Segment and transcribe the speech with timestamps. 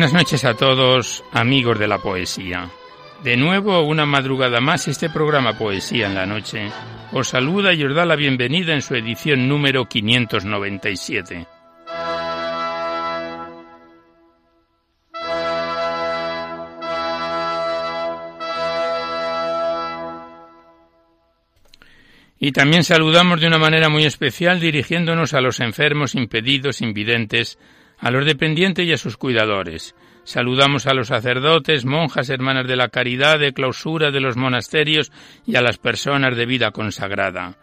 [0.00, 2.70] Buenas noches a todos, amigos de la poesía.
[3.22, 6.70] De nuevo, una madrugada más, este programa Poesía en la Noche
[7.12, 11.46] os saluda y os da la bienvenida en su edición número 597.
[22.38, 27.58] Y también saludamos de una manera muy especial dirigiéndonos a los enfermos, impedidos, invidentes,
[28.00, 29.94] a los dependientes y a sus cuidadores.
[30.24, 35.12] Saludamos a los sacerdotes, monjas, hermanas de la caridad, de clausura de los monasterios
[35.46, 37.56] y a las personas de vida consagrada.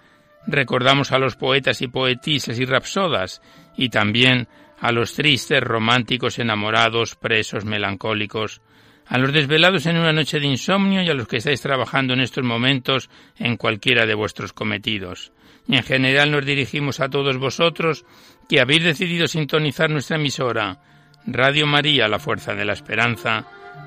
[0.48, 3.42] Recordamos a los poetas y poetisas y rapsodas
[3.76, 4.48] y también
[4.80, 8.62] a los tristes, románticos, enamorados, presos, melancólicos,
[9.08, 12.22] a los desvelados en una noche de insomnio y a los que estáis trabajando en
[12.22, 15.32] estos momentos en cualquiera de vuestros cometidos.
[15.68, 18.06] Y en general nos dirigimos a todos vosotros
[18.48, 20.78] que habéis decidido sintonizar nuestra emisora
[21.26, 23.46] Radio María, la Fuerza de la Esperanza,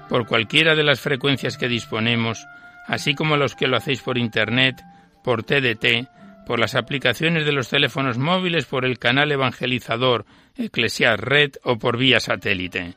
[0.09, 2.47] por cualquiera de las frecuencias que disponemos,
[2.87, 4.77] así como los que lo hacéis por Internet,
[5.25, 6.09] por TDT,
[6.47, 10.27] por las aplicaciones de los teléfonos móviles, por el canal evangelizador
[10.57, 12.95] Eclesias Red o por vía satélite.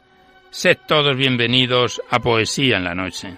[0.50, 3.38] Sed todos bienvenidos a Poesía en la Noche.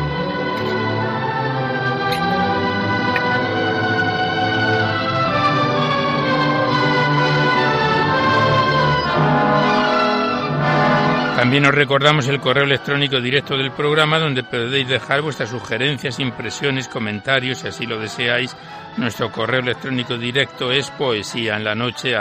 [11.41, 16.87] También os recordamos el correo electrónico directo del programa donde podéis dejar vuestras sugerencias, impresiones,
[16.87, 18.55] comentarios, si así lo deseáis.
[18.97, 22.15] Nuestro correo electrónico directo es poesía en la noche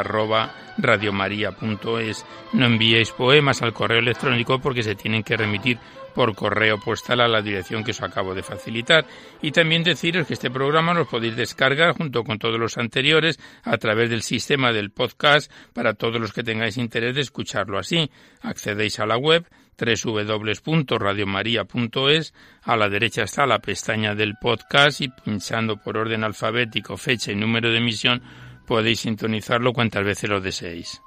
[2.55, 5.79] No enviéis poemas al correo electrónico porque se tienen que remitir
[6.15, 9.07] por correo postal a la dirección que os acabo de facilitar.
[9.43, 13.77] Y también deciros que este programa lo podéis descargar junto con todos los anteriores a
[13.79, 18.11] través del sistema del podcast para todos los que tengáis interés de escucharlo así.
[18.43, 19.47] Accedéis a la web
[19.81, 27.33] www.radiomaria.es, a la derecha está la pestaña del podcast y pinchando por orden alfabético, fecha
[27.33, 28.23] y número de emisión
[28.67, 31.03] podéis sintonizarlo cuantas veces lo deseéis.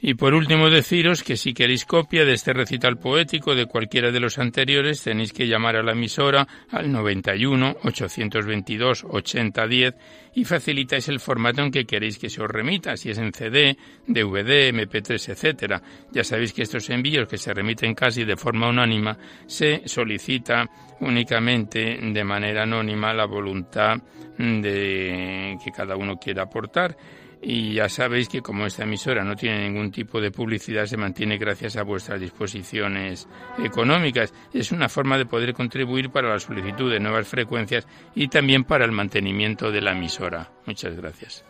[0.00, 4.20] Y por último deciros que si queréis copia de este recital poético de cualquiera de
[4.20, 9.94] los anteriores tenéis que llamar a la emisora al 91 822 8010
[10.34, 13.76] y facilitáis el formato en que queréis que se os remita, si es en CD,
[14.06, 15.82] DVD, MP3, etcétera.
[16.12, 19.18] Ya sabéis que estos envíos que se remiten casi de forma unánima
[19.48, 20.64] se solicita
[21.00, 23.96] únicamente de manera anónima la voluntad
[24.38, 26.96] de que cada uno quiera aportar
[27.40, 31.38] y ya sabéis que como esta emisora no tiene ningún tipo de publicidad, se mantiene
[31.38, 33.28] gracias a vuestras disposiciones
[33.62, 34.34] económicas.
[34.52, 38.84] Es una forma de poder contribuir para la solicitud de nuevas frecuencias y también para
[38.84, 40.50] el mantenimiento de la emisora.
[40.66, 41.44] Muchas gracias.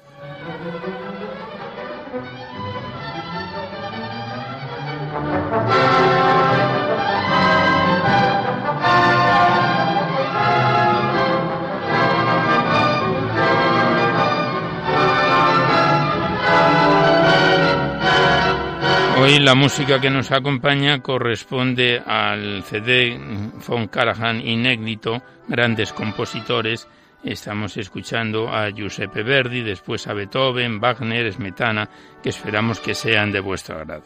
[19.28, 23.20] Hoy la música que nos acompaña corresponde al CD
[23.66, 26.88] von Karajan Inédito, grandes compositores.
[27.22, 31.90] Estamos escuchando a Giuseppe Verdi, después a Beethoven, Wagner, Smetana,
[32.22, 34.04] que esperamos que sean de vuestro agrado.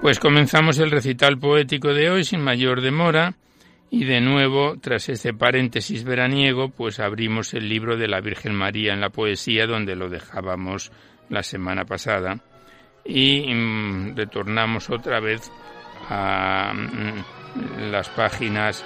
[0.00, 3.34] Pues comenzamos el recital poético de hoy sin mayor demora
[3.90, 8.92] y de nuevo, tras este paréntesis veraniego, pues abrimos el libro de la Virgen María
[8.92, 10.90] en la poesía donde lo dejábamos
[11.28, 12.40] la semana pasada
[13.04, 15.50] y mm, retornamos otra vez
[16.08, 18.84] a mm, las páginas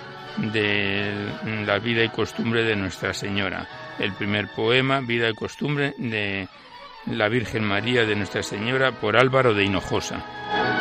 [0.52, 1.12] de
[1.67, 3.67] la vida y costumbre de Nuestra Señora.
[3.99, 6.49] El primer poema, Vida y costumbre de
[7.06, 10.80] la Virgen María de Nuestra Señora por Álvaro de Hinojosa.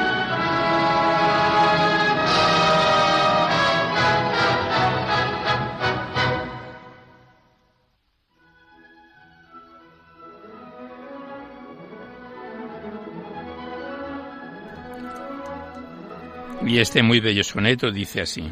[16.70, 18.48] Y este muy bello soneto dice así.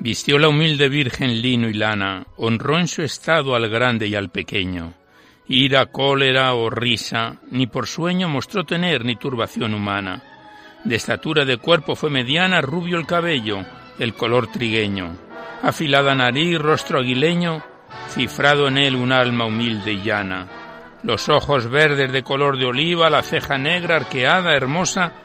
[0.00, 4.30] Vistió la humilde Virgen lino y lana, honró en su estado al grande y al
[4.30, 4.94] pequeño.
[5.46, 10.22] Ira, cólera o risa, ni por sueño mostró tener ni turbación humana.
[10.82, 13.66] De estatura de cuerpo fue mediana, rubio el cabello,
[13.98, 15.14] el color trigueño.
[15.60, 17.62] Afilada nariz, rostro aguileño,
[18.08, 20.48] cifrado en él un alma humilde y llana.
[21.02, 25.23] Los ojos verdes de color de oliva, la ceja negra, arqueada, hermosa,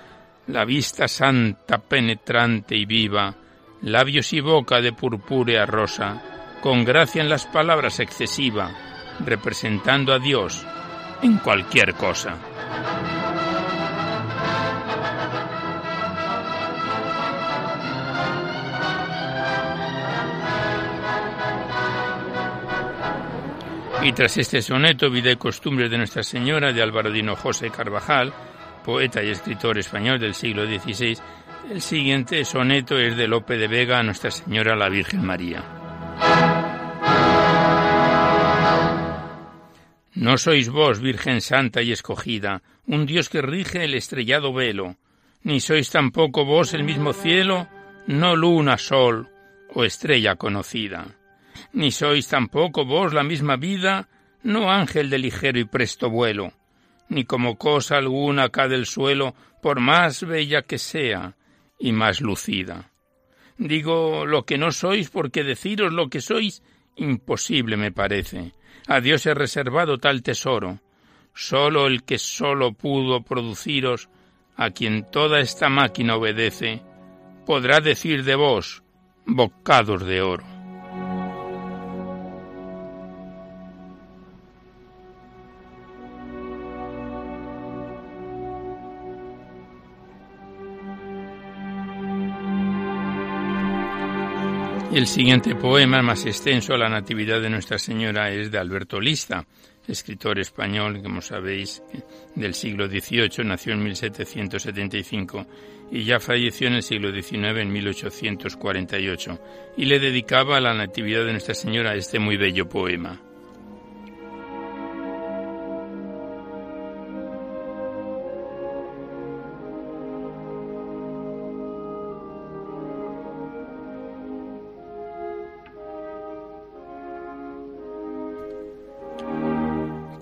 [0.50, 3.36] la vista santa, penetrante y viva,
[3.84, 6.22] labios y boca de purpúrea rosa,
[6.62, 8.72] con gracia en las palabras excesiva,
[9.24, 10.66] representando a Dios
[11.22, 12.36] en cualquier cosa.
[24.02, 28.34] Y tras este soneto, Vida y Costumbres de Nuestra Señora de Álvaro Dino José Carvajal,
[28.90, 31.16] poeta y escritor español del siglo XVI,
[31.70, 35.64] el siguiente soneto es de Lope de Vega a Nuestra Señora la Virgen María.
[40.16, 44.96] No sois vos, Virgen Santa y escogida, un Dios que rige el estrellado velo,
[45.44, 47.68] ni sois tampoco vos el mismo cielo,
[48.08, 49.30] no luna, sol
[49.76, 51.06] o estrella conocida,
[51.74, 54.10] ni sois tampoco vos la misma vida,
[54.42, 56.54] no ángel de ligero y presto vuelo,
[57.10, 61.36] ni como cosa alguna acá del suelo, por más bella que sea
[61.78, 62.92] y más lucida.
[63.58, 66.64] Digo lo que no sois porque deciros lo que sois
[66.96, 68.54] imposible me parece.
[68.88, 70.80] A Dios he reservado tal tesoro.
[71.34, 74.10] Solo el que solo pudo produciros,
[74.56, 76.82] a quien toda esta máquina obedece,
[77.46, 78.84] podrá decir de vos
[79.26, 80.49] bocados de oro.
[94.92, 99.46] El siguiente poema, más extenso, La Natividad de Nuestra Señora, es de Alberto Lista,
[99.88, 101.84] escritor español, como sabéis,
[102.36, 105.46] del siglo XVIII, nació en 1775
[105.92, 109.40] y ya falleció en el siglo XIX, en 1848,
[109.78, 113.29] y le dedicaba a la Natividad de Nuestra Señora este muy bello poema.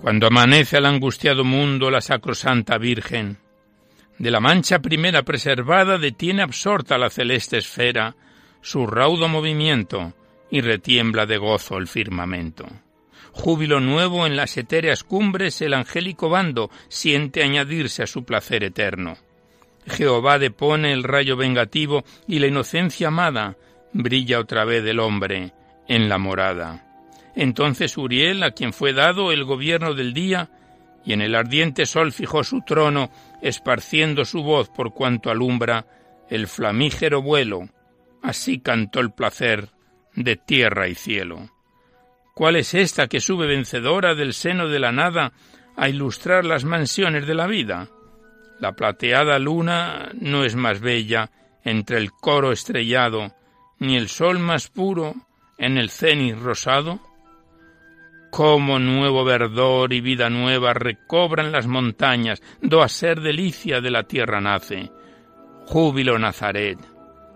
[0.08, 3.36] Cuando amanece al angustiado mundo la sacrosanta Virgen,
[4.16, 8.16] de la mancha primera preservada detiene absorta la celeste esfera
[8.62, 10.14] su raudo movimiento
[10.50, 12.64] y retiembla de gozo el firmamento.
[13.32, 19.18] Júbilo nuevo en las etéreas cumbres el angélico bando siente añadirse a su placer eterno.
[19.86, 23.58] Jehová depone el rayo vengativo y la inocencia amada
[23.92, 25.52] brilla otra vez del hombre
[25.86, 26.87] en la morada.
[27.38, 30.50] Entonces Uriel, a quien fue dado el gobierno del día,
[31.04, 35.86] y en el ardiente sol fijó su trono, esparciendo su voz por cuanto alumbra
[36.28, 37.68] el flamígero vuelo,
[38.24, 39.68] así cantó el placer
[40.16, 41.48] de tierra y cielo.
[42.34, 45.32] ¿Cuál es esta que sube vencedora del seno de la nada
[45.76, 47.88] a ilustrar las mansiones de la vida?
[48.58, 51.30] La plateada luna no es más bella
[51.62, 53.32] entre el coro estrellado,
[53.78, 55.14] ni el sol más puro
[55.56, 56.98] en el cenit rosado.
[58.30, 64.02] Cómo nuevo verdor y vida nueva recobran las montañas, do a ser delicia de la
[64.02, 64.92] tierra nace.
[65.66, 66.78] Júbilo Nazaret,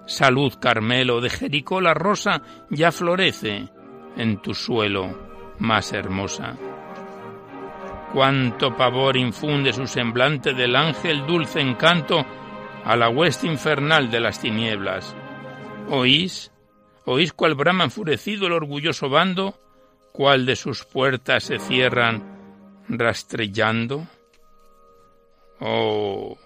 [0.06, 3.68] salud Carmelo, de Jericó la rosa ya florece,
[4.16, 6.56] en tu suelo más hermosa.
[8.12, 12.26] Cuánto pavor infunde su semblante del ángel dulce encanto
[12.84, 15.16] a la hueste infernal de las tinieblas.
[15.88, 16.52] ¿Oís?
[17.06, 19.61] ¿Oís cuál brama enfurecido el orgulloso bando?
[20.12, 22.22] ¿Cuál de sus puertas se cierran
[22.88, 24.06] rastrellando?
[25.60, 26.36] Oh,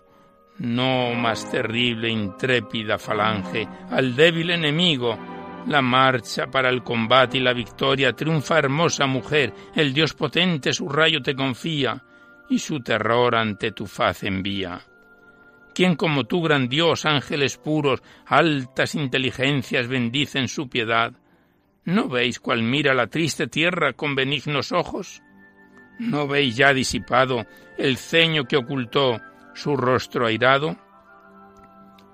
[0.58, 5.18] no más terrible, intrépida falange, al débil enemigo,
[5.66, 10.88] la marcha para el combate y la victoria, triunfa hermosa mujer, el Dios potente su
[10.88, 12.02] rayo te confía,
[12.49, 14.80] y su terror ante tu faz envía.
[15.75, 21.12] ¿Quién como tú, gran Dios, ángeles puros, altas inteligencias bendicen su piedad?
[21.87, 25.23] ¿No veis cuál mira la triste tierra con benignos ojos?
[25.99, 27.47] ¿No veis ya disipado
[27.78, 29.21] el ceño que ocultó
[29.55, 30.76] su rostro airado?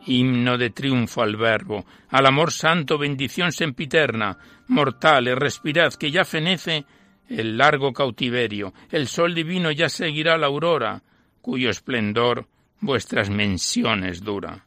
[0.07, 4.37] himno de triunfo al Verbo, al amor santo bendición sempiterna,
[4.69, 6.85] mortales, respirad que ya fenece
[7.29, 11.03] el largo cautiverio, el sol divino ya seguirá la aurora,
[11.41, 12.49] cuyo esplendor
[12.81, 14.67] vuestras menciones dura.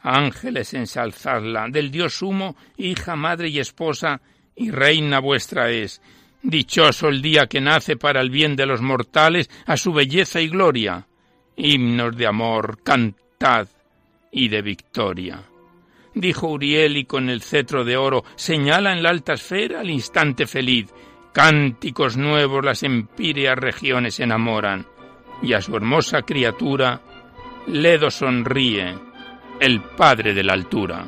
[0.00, 4.20] Ángeles ensalzadla, del Dios sumo, hija, madre y esposa,
[4.54, 6.00] y reina vuestra es.
[6.42, 10.48] Dichoso el día que nace para el bien de los mortales, a su belleza y
[10.48, 11.06] gloria.
[11.56, 13.68] Himnos de amor, cantad,
[14.30, 15.42] y de victoria.
[16.14, 20.46] Dijo Uriel y con el cetro de oro señala en la alta esfera el instante
[20.46, 20.92] feliz.
[21.32, 24.86] Cánticos nuevos las empíreas regiones enamoran,
[25.42, 27.00] y a su hermosa criatura
[27.66, 28.94] Ledo sonríe,
[29.60, 31.06] el Padre de la altura.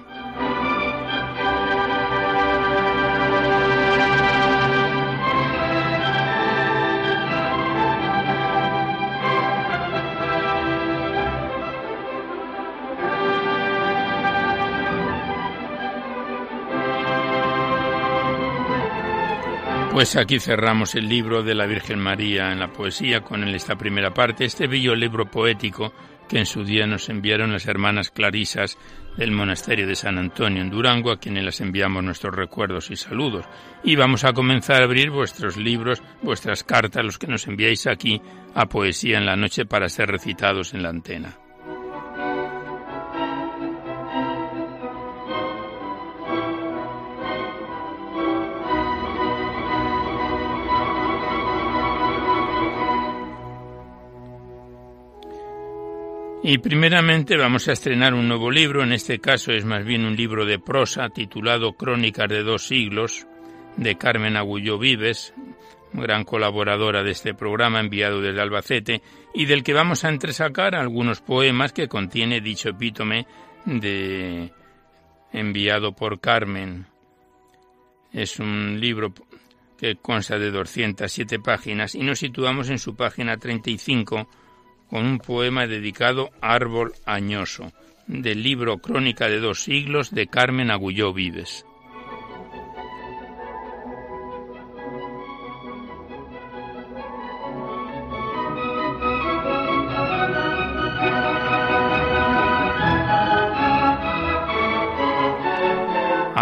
[19.92, 24.14] Pues aquí cerramos el libro de la Virgen María en la poesía con esta primera
[24.14, 25.92] parte, este bello libro poético
[26.30, 28.78] que en su día nos enviaron las hermanas clarisas
[29.16, 33.46] del monasterio de San Antonio en Durango, a quienes les enviamos nuestros recuerdos y saludos.
[33.82, 38.22] Y vamos a comenzar a abrir vuestros libros, vuestras cartas, los que nos enviáis aquí
[38.54, 41.39] a Poesía en la Noche para ser recitados en la antena.
[56.52, 60.16] Y primeramente vamos a estrenar un nuevo libro, en este caso es más bien un
[60.16, 63.24] libro de prosa titulado Crónicas de dos siglos,
[63.76, 65.32] de Carmen Agulló Vives,
[65.92, 69.00] gran colaboradora de este programa enviado desde Albacete,
[69.32, 73.28] y del que vamos a entresacar algunos poemas que contiene dicho epítome
[73.64, 74.50] de
[75.32, 76.86] enviado por Carmen.
[78.12, 79.14] Es un libro
[79.78, 84.28] que consta de 207 páginas y nos situamos en su página 35
[84.90, 87.72] con un poema dedicado Árbol Añoso,
[88.08, 91.64] del libro Crónica de dos siglos de Carmen Agulló Vives.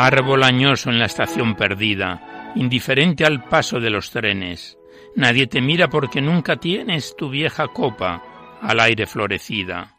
[0.00, 4.78] Árbol añoso en la estación perdida, indiferente al paso de los trenes.
[5.16, 8.22] Nadie te mira porque nunca tienes tu vieja copa,
[8.62, 9.94] al aire florecida.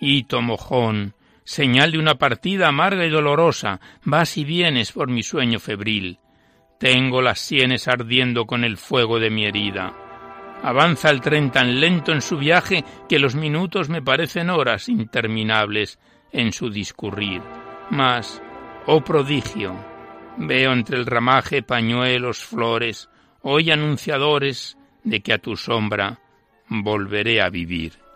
[0.00, 1.14] Hito mojón,
[1.44, 6.18] señal de una partida amarga y dolorosa, vas y vienes por mi sueño febril.
[6.78, 9.94] Tengo las sienes ardiendo con el fuego de mi herida.
[10.62, 15.98] Avanza el tren tan lento en su viaje que los minutos me parecen horas interminables
[16.32, 17.42] en su discurrir.
[17.90, 18.42] Mas,
[18.86, 19.74] oh prodigio,
[20.36, 23.10] veo entre el ramaje pañuelos, flores,
[23.42, 26.20] hoy anunciadores de que a tu sombra
[26.70, 28.09] volveré a vivir.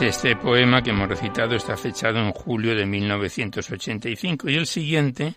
[0.00, 5.34] Este poema que hemos recitado está fechado en julio de 1985 y el siguiente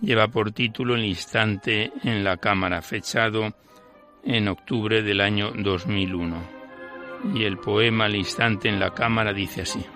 [0.00, 3.54] lleva por título El instante en la cámara, fechado
[4.24, 6.36] en octubre del año 2001.
[7.36, 9.86] Y el poema El instante en la cámara dice así.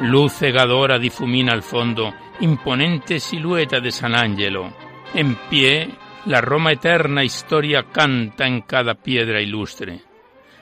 [0.00, 4.72] Luz cegadora difumina al fondo, imponente silueta de San Ángelo,
[5.14, 5.88] en pie
[6.26, 10.00] La Roma eterna historia canta en cada piedra ilustre.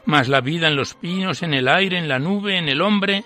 [0.07, 3.25] Mas la vida en los pinos, en el aire, en la nube, en el hombre,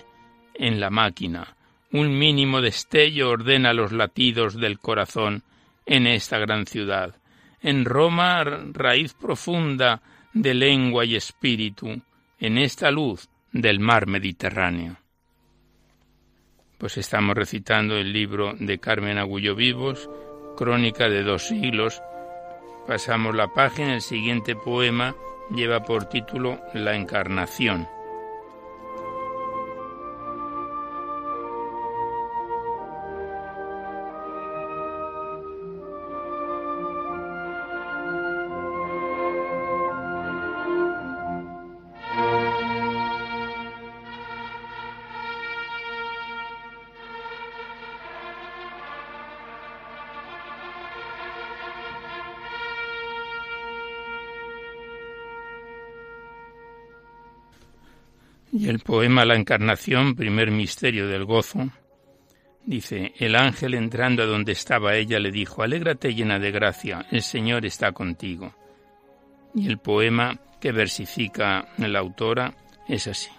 [0.53, 1.55] en la máquina.
[1.91, 5.41] Un mínimo destello ordena los latidos del corazón
[5.87, 7.15] en esta gran ciudad.
[7.59, 11.99] En Roma, raíz profunda de lengua y espíritu,
[12.39, 14.97] en esta luz del mar Mediterráneo.
[16.77, 20.07] Pues estamos recitando el libro de Carmen Agullo Vivos,
[20.55, 21.99] Crónica de dos siglos.
[22.87, 25.13] Pasamos la página, el siguiente poema
[25.51, 27.89] lleva por título La Encarnación.
[58.67, 61.69] El poema La Encarnación, primer misterio del gozo,
[62.65, 67.21] dice, el ángel entrando a donde estaba ella le dijo, Alégrate llena de gracia, el
[67.21, 68.53] Señor está contigo.
[69.55, 72.53] Y el poema que versifica la autora
[72.89, 73.31] es así.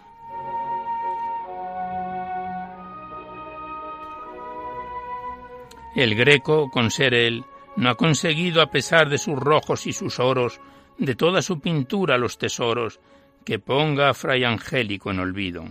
[5.95, 7.45] El greco, con ser él,
[7.77, 10.59] no ha conseguido, a pesar de sus rojos y sus oros,
[10.97, 12.99] de toda su pintura los tesoros,
[13.49, 15.65] que ponga a Fray Angélico en olvido,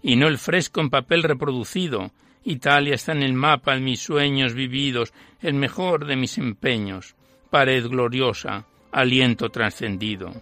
[0.00, 2.10] y no el fresco en papel reproducido.
[2.42, 7.16] Italia está en el mapa de mis sueños vividos, el mejor de mis empeños,
[7.50, 10.32] pared gloriosa, aliento trascendido.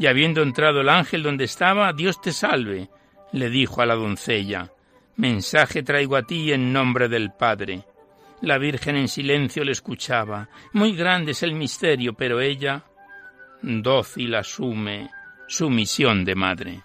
[0.00, 2.88] Y habiendo entrado el ángel donde estaba, Dios te salve,
[3.30, 4.72] le dijo a la doncella,
[5.14, 7.84] mensaje traigo a ti en nombre del Padre.
[8.40, 10.48] La Virgen en silencio le escuchaba.
[10.72, 12.82] Muy grande es el misterio, pero ella
[13.62, 15.08] dócil asume
[15.48, 16.82] su misión de madre.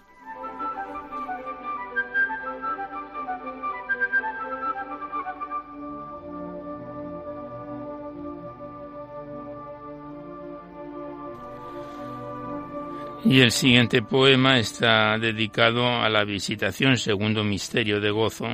[13.24, 18.48] Y el siguiente poema está dedicado a la visitación, segundo misterio de gozo.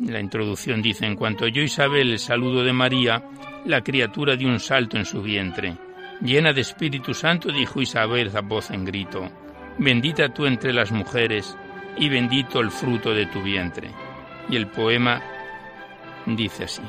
[0.00, 3.22] La introducción dice, en cuanto yo Isabel el saludo de María,
[3.66, 5.76] la criatura dio un salto en su vientre
[6.22, 9.28] Llena de Espíritu Santo, dijo Isabel a voz en grito,
[9.78, 11.58] bendita tú entre las mujeres
[11.96, 13.90] y bendito el fruto de tu vientre.
[14.48, 15.20] Y el poema
[16.26, 16.82] dice así.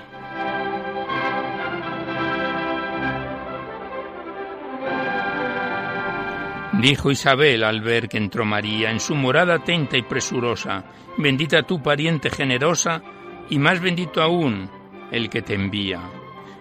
[6.74, 10.86] Dijo Isabel al ver que entró María en su morada atenta y presurosa,
[11.18, 13.02] bendita tú pariente generosa,
[13.50, 14.70] y más bendito aún
[15.12, 16.02] el que te envía.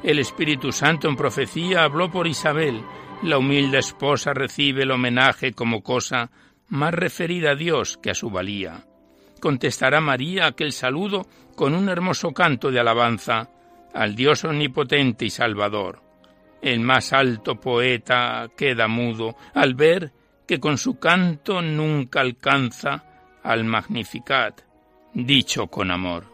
[0.03, 2.83] El Espíritu Santo en profecía habló por Isabel.
[3.23, 6.31] La humilde esposa recibe el homenaje como cosa
[6.69, 8.85] más referida a Dios que a su valía.
[9.41, 13.49] Contestará María aquel saludo con un hermoso canto de alabanza
[13.95, 16.03] al Dios omnipotente y salvador.
[16.61, 20.13] El más alto poeta queda mudo al ver
[20.47, 23.05] que con su canto nunca alcanza
[23.43, 24.63] al Magnificat,
[25.15, 26.32] dicho con amor.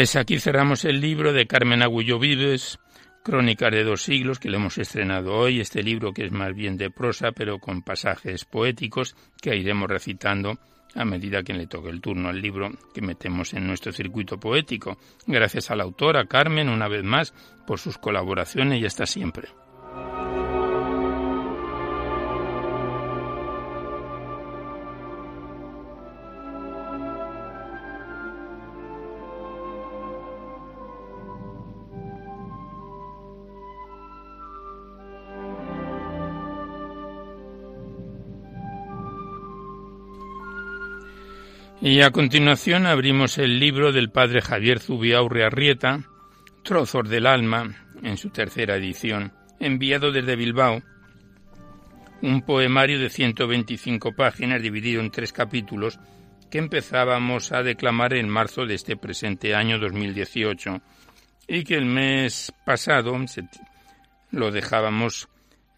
[0.00, 2.78] Pues aquí cerramos el libro de Carmen Agullo Vives,
[3.22, 6.78] Crónicas de dos siglos, que lo hemos estrenado hoy, este libro que es más bien
[6.78, 10.58] de prosa, pero con pasajes poéticos que iremos recitando
[10.94, 14.96] a medida que le toque el turno al libro que metemos en nuestro circuito poético.
[15.26, 17.34] Gracias a la autora Carmen, una vez más,
[17.66, 19.48] por sus colaboraciones y hasta siempre.
[41.82, 46.04] Y a continuación abrimos el libro del padre Javier Zubiaurre Arrieta,
[46.62, 50.82] Trozos del Alma, en su tercera edición, enviado desde Bilbao.
[52.20, 55.98] Un poemario de 125 páginas dividido en tres capítulos
[56.50, 60.82] que empezábamos a declamar en marzo de este presente año 2018
[61.48, 63.16] y que el mes pasado
[64.32, 65.30] lo dejábamos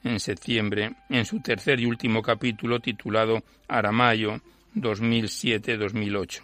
[0.02, 4.40] en septiembre en su tercer y último capítulo titulado Aramayo
[4.74, 6.42] 2007-2008.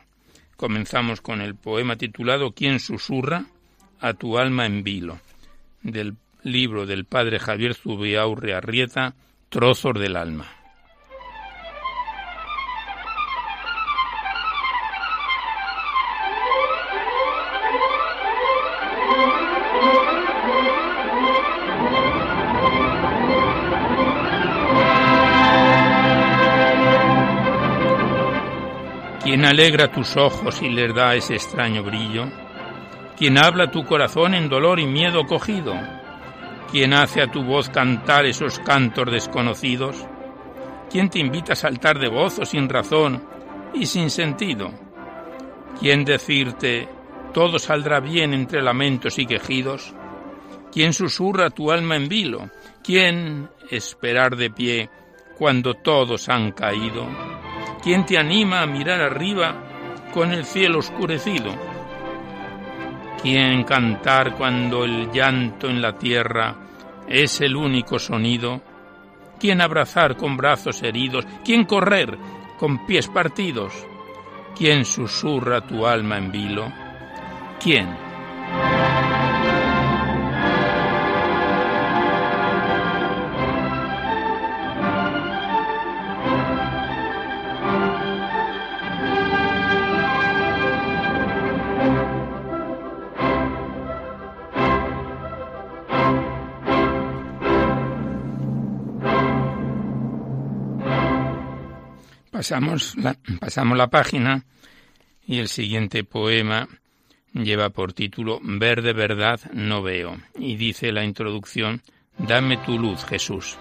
[0.57, 3.47] Comenzamos con el poema titulado ¿Quién susurra
[4.01, 5.21] a tu alma en vilo?
[5.83, 9.15] del libro del padre Javier Zubiaurre Arrieta,
[9.49, 10.58] Trozos del alma.
[29.49, 32.27] Alegra tus ojos y les da ese extraño brillo?
[33.17, 35.75] ¿Quién habla tu corazón en dolor y miedo cogido?
[36.71, 40.07] ¿Quién hace a tu voz cantar esos cantos desconocidos?
[40.91, 43.23] ¿Quién te invita a saltar de gozo sin razón
[43.73, 44.71] y sin sentido?
[45.81, 46.89] ¿Quién decirte
[47.33, 49.95] todo saldrá bien entre lamentos y quejidos?
[50.71, 52.51] ¿Quién susurra tu alma en vilo?
[52.85, 54.91] ¿Quién esperar de pie
[55.39, 57.38] cuando todos han caído?
[57.83, 59.55] ¿Quién te anima a mirar arriba
[60.13, 61.55] con el cielo oscurecido?
[63.23, 66.57] ¿Quién cantar cuando el llanto en la tierra
[67.07, 68.61] es el único sonido?
[69.39, 71.25] ¿Quién abrazar con brazos heridos?
[71.45, 72.19] ¿Quién correr
[72.59, 73.73] con pies partidos?
[74.57, 76.73] ¿Quién susurra tu alma en vilo?
[77.61, 77.89] ¿Quién?
[102.39, 104.45] Pasamos la, página
[105.27, 106.69] y el siguiente poema
[107.33, 111.83] lleva por título Ver de verdad no veo y dice la introducción
[112.17, 113.59] Dame tu luz, Jesús.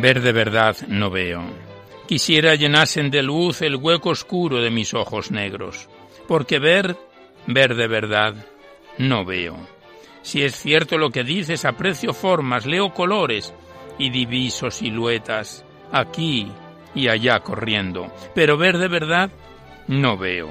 [0.00, 1.71] Ver de verdad no veo
[2.06, 5.88] Quisiera llenasen de luz el hueco oscuro de mis ojos negros,
[6.26, 6.96] porque ver,
[7.46, 8.34] ver de verdad,
[8.98, 9.56] no veo.
[10.22, 13.54] Si es cierto lo que dices, aprecio formas, leo colores
[13.98, 16.48] y diviso siluetas, aquí
[16.94, 19.30] y allá corriendo, pero ver de verdad,
[19.86, 20.50] no veo.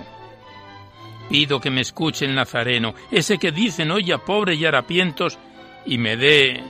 [1.30, 5.38] Pido que me escuche el Nazareno, ese que dicen oye a pobre y harapientos,
[5.86, 6.64] y me dé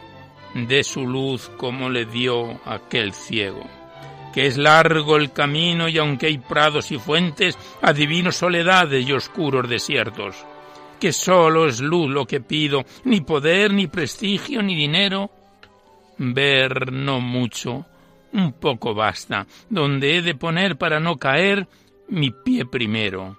[0.55, 3.80] de su luz como le dio aquel ciego
[4.33, 9.69] que es largo el camino y aunque hay prados y fuentes, adivino soledades y oscuros
[9.69, 10.45] desiertos,
[10.99, 15.29] que solo es luz lo que pido, ni poder, ni prestigio, ni dinero.
[16.17, 17.85] Ver no mucho,
[18.33, 21.67] un poco basta, donde he de poner para no caer
[22.07, 23.37] mi pie primero,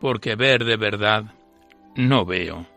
[0.00, 1.24] porque ver de verdad
[1.96, 2.73] no veo.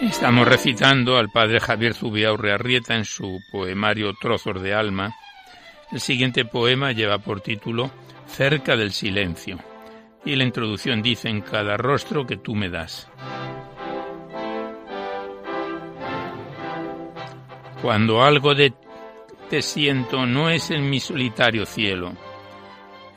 [0.00, 5.16] Estamos recitando al padre Javier Zubiaurre Arrieta en su poemario Trozos de Alma.
[5.90, 7.90] El siguiente poema lleva por título
[8.26, 9.58] Cerca del silencio
[10.22, 13.08] y la introducción dice en cada rostro que tú me das.
[17.80, 18.74] Cuando algo de
[19.48, 22.12] te siento no es en mi solitario cielo,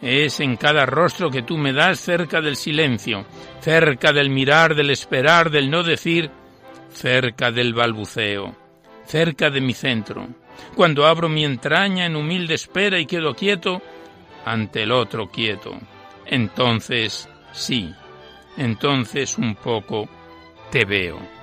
[0.01, 3.25] es en cada rostro que tú me das cerca del silencio,
[3.59, 6.31] cerca del mirar, del esperar, del no decir,
[6.91, 8.55] cerca del balbuceo,
[9.05, 10.27] cerca de mi centro,
[10.75, 13.81] cuando abro mi entraña en humilde espera y quedo quieto
[14.45, 15.77] ante el otro quieto.
[16.25, 17.93] Entonces, sí,
[18.57, 20.07] entonces un poco
[20.71, 21.38] te veo.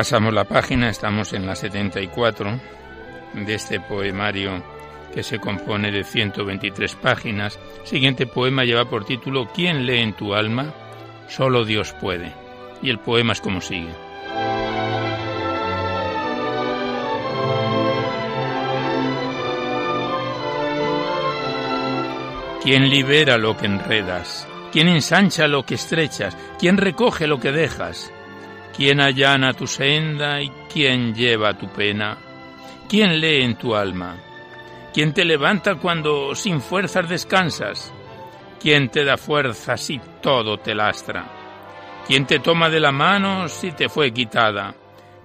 [0.00, 2.58] Pasamos la página, estamos en la 74
[3.34, 4.64] de este poemario
[5.12, 7.60] que se compone de 123 páginas.
[7.82, 10.72] El siguiente poema lleva por título ¿Quién lee en tu alma?
[11.28, 12.32] Solo Dios puede.
[12.80, 13.92] Y el poema es como sigue.
[22.62, 24.48] ¿Quién libera lo que enredas?
[24.72, 26.38] ¿Quién ensancha lo que estrechas?
[26.58, 28.10] ¿Quién recoge lo que dejas?
[28.80, 32.16] ¿Quién allana tu senda y quién lleva tu pena?
[32.88, 34.16] ¿Quién lee en tu alma?
[34.94, 37.92] ¿Quién te levanta cuando sin fuerzas descansas?
[38.58, 41.26] ¿Quién te da fuerza si todo te lastra?
[42.06, 44.74] ¿Quién te toma de la mano si te fue quitada?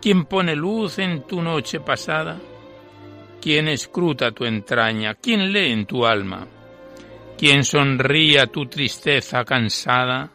[0.01, 2.37] ¿Quién pone luz en tu noche pasada?
[3.41, 5.15] ¿Quién escruta tu entraña?
[5.15, 6.45] ¿Quién lee en tu alma?
[7.37, 10.29] ¿Quién sonríe a tu tristeza cansada?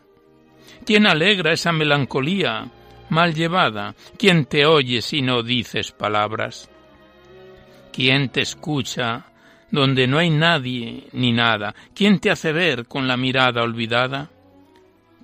[0.86, 2.66] ¿Quién alegra esa melancolía
[3.10, 3.94] mal llevada?
[4.18, 6.70] ¿Quién te oye si no dices palabras?
[7.92, 9.26] ¿Quién te escucha
[9.70, 11.74] donde no hay nadie ni nada?
[11.94, 14.30] ¿Quién te hace ver con la mirada olvidada?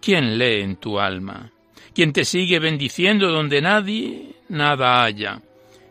[0.00, 1.50] ¿Quién lee en tu alma?
[1.94, 5.40] ¿Quién te sigue bendiciendo donde nadie nada haya?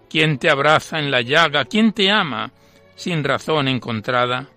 [0.09, 1.65] ¿Quién te abraza en la llaga?
[1.65, 2.51] ¿Quién te ama
[2.95, 4.47] sin razón encontrada?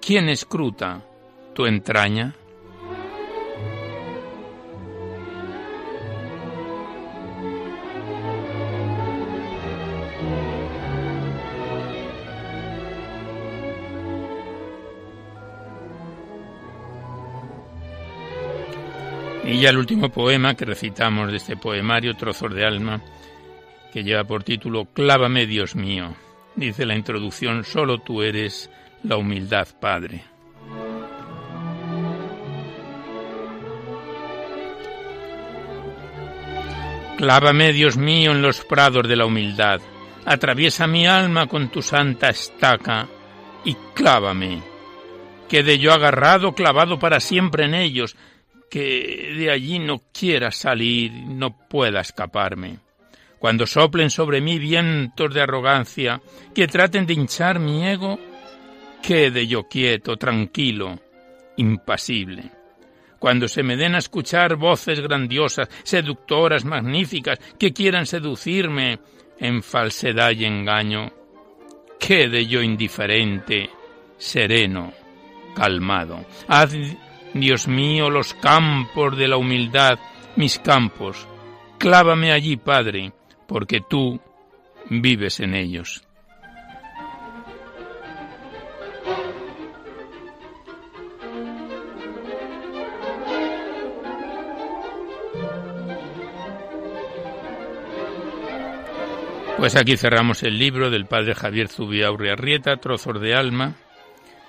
[0.00, 1.02] ¿Quién escruta
[1.54, 2.34] tu entraña?
[19.46, 23.00] Y ya el último poema que recitamos de este poemario, Trozos de Alma,
[23.92, 26.16] que lleva por título Clávame, Dios mío.
[26.56, 28.68] Dice la introducción, solo tú eres
[29.04, 30.24] la humildad, Padre.
[37.16, 39.80] Clávame, Dios mío, en los prados de la humildad.
[40.24, 43.06] Atraviesa mi alma con tu santa estaca
[43.64, 44.60] y clávame.
[45.48, 48.16] Quede yo agarrado, clavado para siempre en ellos,
[48.70, 52.78] que de allí no quiera salir, no pueda escaparme.
[53.38, 56.20] Cuando soplen sobre mí vientos de arrogancia,
[56.54, 58.18] que traten de hinchar mi ego,
[59.02, 60.98] quede yo quieto, tranquilo,
[61.56, 62.50] impasible.
[63.18, 68.98] Cuando se me den a escuchar voces grandiosas, seductoras, magníficas, que quieran seducirme
[69.38, 71.12] en falsedad y engaño,
[71.98, 73.70] quede yo indiferente,
[74.18, 74.92] sereno,
[75.54, 76.24] calmado.
[76.48, 76.74] Haz
[77.34, 79.98] Dios mío, los campos de la humildad,
[80.36, 81.26] mis campos.
[81.78, 83.12] Clávame allí, Padre,
[83.46, 84.20] porque tú
[84.88, 86.06] vives en ellos.
[99.58, 103.74] Pues aquí cerramos el libro del padre Javier Zubiaurri Arrieta, Trozos de Alma,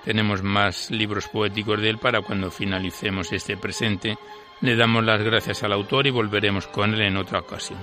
[0.07, 4.17] tenemos más libros poéticos de él para cuando finalicemos este presente.
[4.61, 7.77] Le damos las gracias al autor y volveremos con él en otra ocasión.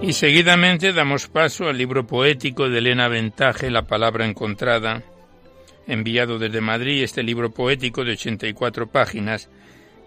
[0.00, 5.02] Y seguidamente damos paso al libro poético de Elena Ventaje, La palabra encontrada,
[5.86, 9.50] enviado desde Madrid este libro poético de 84 páginas,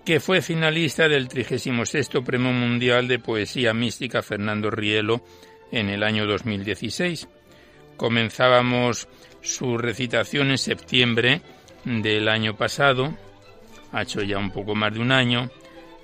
[0.05, 5.21] que fue finalista del 36 Premio Mundial de Poesía Mística Fernando Rielo
[5.71, 7.27] en el año 2016.
[7.97, 9.07] Comenzábamos
[9.41, 11.41] su recitación en septiembre
[11.83, 13.13] del año pasado,
[13.91, 15.49] ha hecho ya un poco más de un año,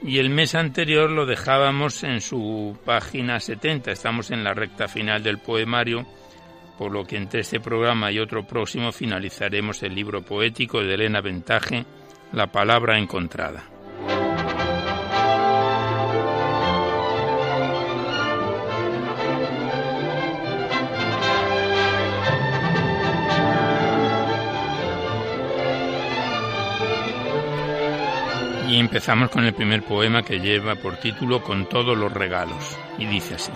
[0.02, 3.92] y el mes anterior lo dejábamos en su página 70.
[3.92, 6.06] Estamos en la recta final del poemario
[6.84, 11.22] por lo que entre este programa y otro próximo finalizaremos el libro poético de Elena
[11.22, 11.86] Ventaje,
[12.34, 13.64] La palabra encontrada.
[28.68, 33.06] Y empezamos con el primer poema que lleva por título Con todos los regalos, y
[33.06, 33.54] dice así.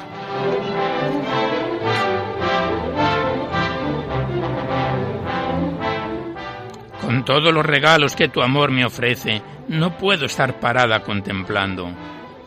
[7.27, 11.91] Todos los regalos que tu amor me ofrece, no puedo estar parada contemplando.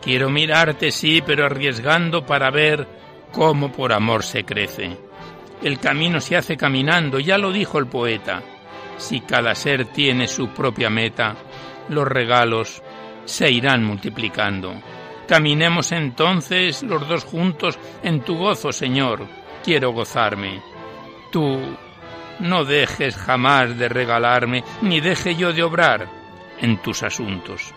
[0.00, 2.88] Quiero mirarte, sí, pero arriesgando para ver
[3.30, 4.96] cómo por amor se crece.
[5.62, 8.42] El camino se hace caminando, ya lo dijo el poeta.
[8.96, 11.36] Si cada ser tiene su propia meta,
[11.90, 12.82] los regalos
[13.26, 14.72] se irán multiplicando.
[15.28, 19.26] Caminemos entonces los dos juntos en tu gozo, Señor.
[19.62, 20.62] Quiero gozarme.
[21.30, 21.60] Tú
[22.40, 26.08] no dejes jamás de regalarme, ni deje yo de obrar
[26.60, 27.74] en tus asuntos.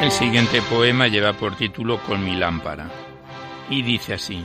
[0.00, 2.88] El siguiente poema lleva por título Con mi lámpara
[3.68, 4.42] y dice así,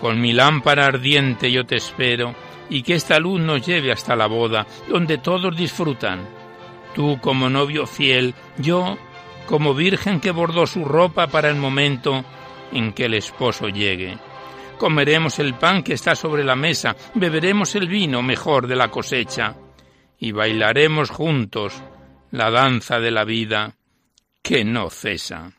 [0.00, 2.32] Con mi lámpara ardiente yo te espero,
[2.70, 6.28] y que esta luz nos lleve hasta la boda, donde todos disfrutan.
[6.94, 8.98] Tú como novio fiel, yo
[9.46, 12.24] como virgen que bordó su ropa para el momento
[12.72, 14.18] en que el esposo llegue.
[14.78, 19.56] Comeremos el pan que está sobre la mesa, beberemos el vino mejor de la cosecha
[20.18, 21.82] y bailaremos juntos
[22.30, 23.74] la danza de la vida
[24.42, 25.52] que no cesa.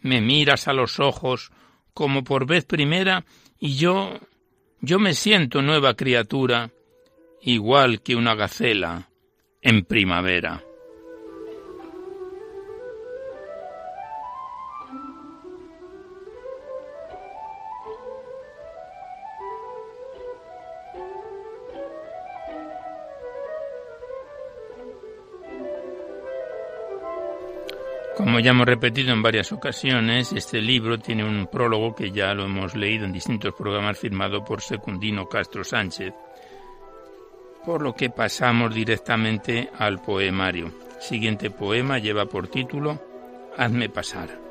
[0.00, 1.50] Me miras a los ojos
[1.94, 3.24] como por vez primera
[3.58, 4.18] y yo,
[4.84, 6.70] yo me siento nueva criatura,
[7.40, 9.08] igual que una gacela
[9.62, 10.62] en primavera.
[28.24, 32.46] Como ya hemos repetido en varias ocasiones, este libro tiene un prólogo que ya lo
[32.46, 36.14] hemos leído en distintos programas firmado por Secundino Castro Sánchez,
[37.66, 40.72] por lo que pasamos directamente al poemario.
[41.00, 42.98] siguiente poema lleva por título
[43.58, 44.43] Hazme pasar.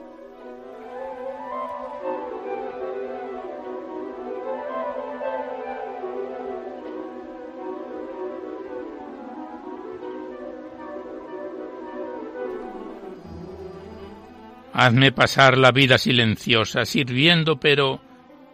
[14.73, 18.01] Hazme pasar la vida silenciosa, sirviendo, pero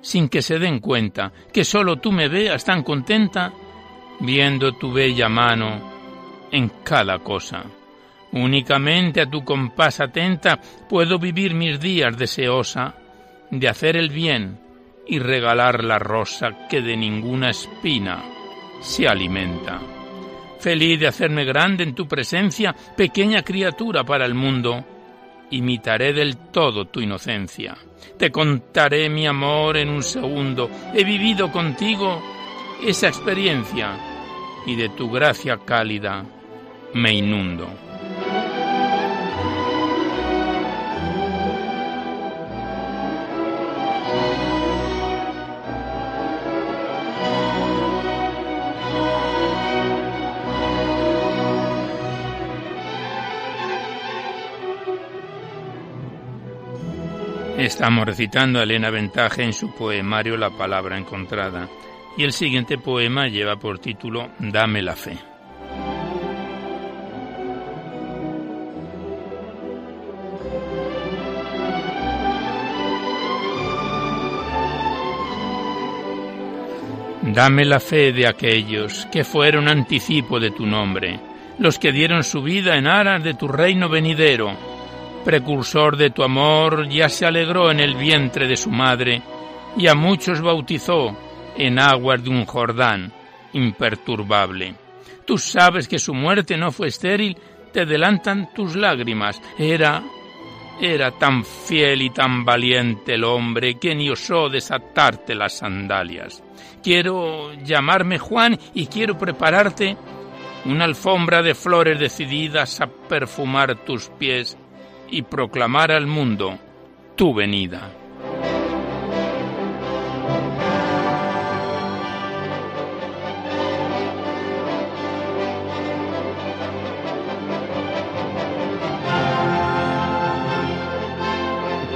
[0.01, 3.53] sin que se den cuenta, que solo tú me veas tan contenta,
[4.19, 7.63] viendo tu bella mano en cada cosa.
[8.31, 12.95] Únicamente a tu compás atenta puedo vivir mis días deseosa
[13.49, 14.59] de hacer el bien
[15.07, 18.23] y regalar la rosa que de ninguna espina
[18.81, 19.79] se alimenta.
[20.59, 24.85] Feliz de hacerme grande en tu presencia, pequeña criatura para el mundo,
[25.51, 27.77] imitaré del todo tu inocencia.
[28.17, 30.69] Te contaré mi amor en un segundo.
[30.93, 32.21] He vivido contigo
[32.85, 33.97] esa experiencia
[34.65, 36.23] y de tu gracia cálida
[36.93, 37.88] me inundo.
[57.59, 61.67] Estamos recitando a Elena Ventaje en su poemario La palabra encontrada
[62.15, 65.17] y el siguiente poema lleva por título Dame la fe.
[77.23, 81.19] Dame la fe de aquellos que fueron anticipo de tu nombre,
[81.57, 84.68] los que dieron su vida en aras de tu reino venidero
[85.29, 89.21] precursor de tu amor, ya se alegró en el vientre de su madre
[89.77, 91.15] y a muchos bautizó
[91.55, 93.13] en aguas de un Jordán
[93.53, 94.73] imperturbable.
[95.25, 97.37] Tú sabes que su muerte no fue estéril,
[97.71, 99.39] te adelantan tus lágrimas.
[99.59, 100.01] Era,
[100.81, 106.43] era tan fiel y tan valiente el hombre que ni osó desatarte las sandalias.
[106.81, 109.95] Quiero llamarme Juan y quiero prepararte
[110.65, 114.57] una alfombra de flores decididas a perfumar tus pies
[115.11, 116.57] y proclamar al mundo
[117.15, 117.91] tu venida.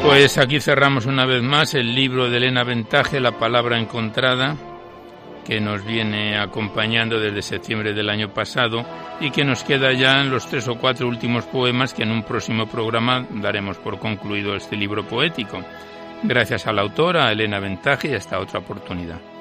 [0.03, 4.57] Pues aquí cerramos una vez más el libro de Elena Ventaje, La palabra encontrada,
[5.43, 8.85] que nos viene acompañando desde septiembre del año pasado
[9.19, 12.23] y que nos queda ya en los tres o cuatro últimos poemas que en un
[12.23, 15.59] próximo programa daremos por concluido este libro poético.
[16.23, 19.32] Gracias a la autora, Elena Ventaje, y hasta otra oportunidad.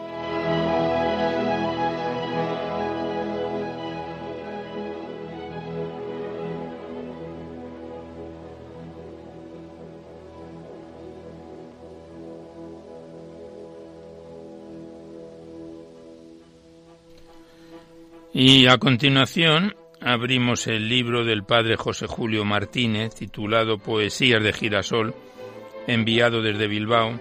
[18.45, 25.15] Y a continuación abrimos el libro del padre José Julio Martínez titulado Poesías de Girasol,
[25.87, 27.21] enviado desde Bilbao,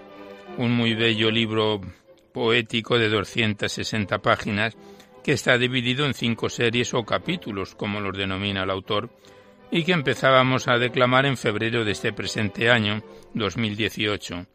[0.58, 1.80] un muy bello libro
[2.34, 4.76] poético de 260 páginas
[5.24, 9.12] que está dividido en cinco series o capítulos, como los denomina el autor,
[9.70, 13.04] y que empezábamos a declamar en febrero de este presente año,
[13.36, 14.48] 2018.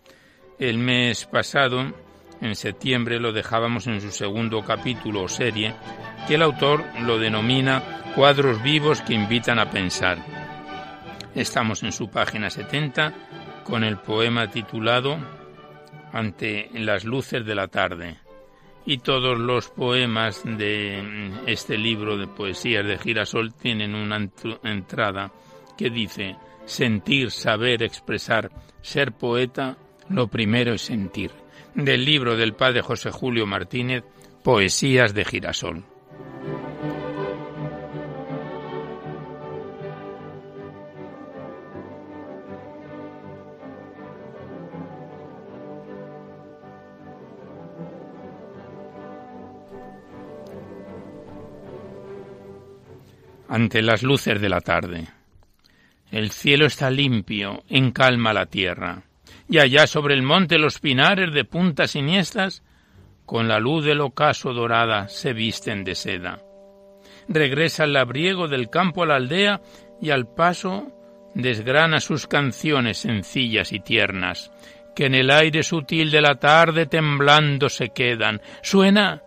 [0.59, 1.95] El mes pasado
[2.41, 5.75] en septiembre lo dejábamos en su segundo capítulo o serie,
[6.27, 7.83] que el autor lo denomina
[8.15, 10.19] cuadros vivos que invitan a pensar.
[11.35, 13.13] Estamos en su página 70
[13.65, 15.19] con el poema titulado
[16.13, 18.19] Ante las luces de la tarde.
[18.87, 24.31] Y todos los poemas de este libro de poesías de Girasol tienen una
[24.63, 25.33] entrada
[25.77, 29.77] que dice sentir, saber, expresar, ser poeta,
[30.09, 31.33] lo primero es sentir.
[31.77, 34.03] Del libro del padre José Julio Martínez,
[34.43, 35.85] Poesías de Girasol.
[53.49, 55.09] ante las luces de la tarde.
[56.11, 59.05] El cielo está limpio, en calma la tierra,
[59.49, 62.63] y allá sobre el monte los pinares de puntas siniestras,
[63.25, 66.41] con la luz del ocaso dorada, se visten de seda.
[67.29, 69.61] Regresa el labriego del campo a la aldea
[70.01, 70.93] y al paso
[71.35, 74.53] desgrana sus canciones sencillas y tiernas,
[74.95, 78.41] que en el aire sutil de la tarde temblando se quedan.
[78.63, 79.23] Suena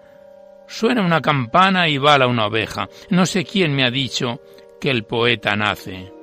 [0.69, 2.87] Suena una campana y bala una oveja.
[3.09, 4.39] No sé quién me ha dicho
[4.79, 6.13] que el poeta nace.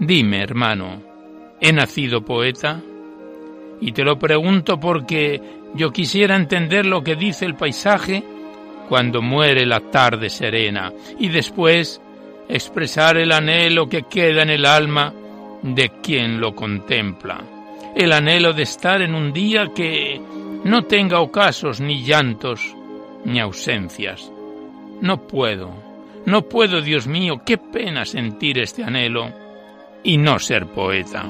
[0.00, 1.04] Dime, hermano,
[1.60, 2.82] ¿he nacido poeta?
[3.80, 5.40] Y te lo pregunto porque
[5.74, 8.22] yo quisiera entender lo que dice el paisaje
[8.88, 12.00] cuando muere la tarde serena y después
[12.48, 15.12] expresar el anhelo que queda en el alma
[15.62, 17.42] de quien lo contempla.
[17.94, 20.20] El anhelo de estar en un día que
[20.64, 22.74] no tenga ocasos ni llantos,
[23.24, 24.30] ni ausencias.
[25.00, 25.70] No puedo,
[26.24, 29.30] no puedo, Dios mío, qué pena sentir este anhelo
[30.02, 31.24] y no ser poeta.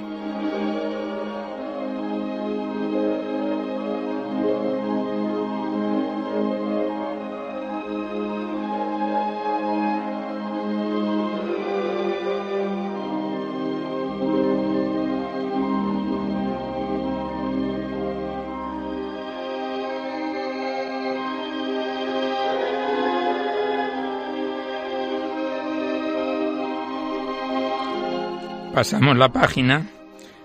[28.77, 29.87] Pasamos la página.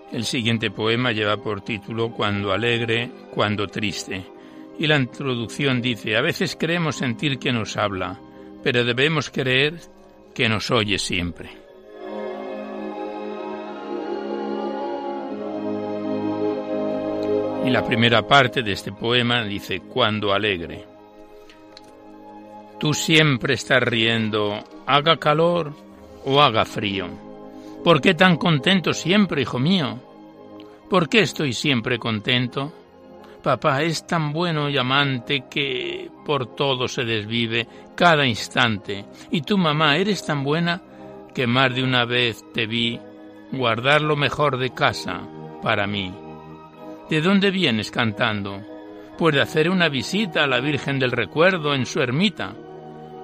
[0.09, 4.25] El siguiente poema lleva por título Cuando alegre, cuando triste.
[4.79, 8.17] Y la introducción dice, a veces creemos sentir que nos habla,
[8.63, 9.81] pero debemos creer
[10.33, 11.49] que nos oye siempre.
[17.65, 20.85] Y la primera parte de este poema dice, Cuando alegre.
[22.79, 25.73] Tú siempre estás riendo, haga calor
[26.23, 27.29] o haga frío
[27.83, 29.99] ¿Por qué tan contento siempre, hijo mío?
[30.87, 32.71] ¿Por qué estoy siempre contento?
[33.41, 39.05] Papá es tan bueno y amante que por todo se desvive cada instante.
[39.31, 40.79] Y tú, mamá, eres tan buena
[41.33, 42.99] que más de una vez te vi
[43.51, 45.21] guardar lo mejor de casa
[45.63, 46.13] para mí.
[47.09, 48.61] ¿De dónde vienes cantando?
[49.17, 52.53] Pues de hacer una visita a la Virgen del Recuerdo en su ermita.